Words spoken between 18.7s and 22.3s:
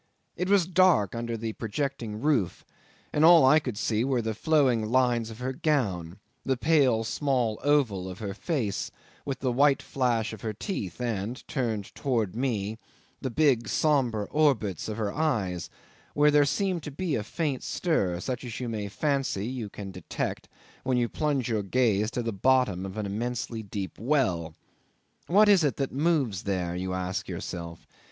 fancy you can detect when you plunge your gaze to